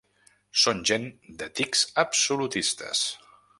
[0.61, 1.05] Són gent
[1.43, 3.07] de tics absolutistes.